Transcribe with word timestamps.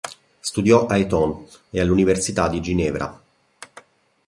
Studiò 0.39 0.87
a 0.87 0.97
Eton 0.97 1.45
e 1.69 1.79
all'Università 1.79 2.47
di 2.49 2.59
Ginevra. 2.59 3.21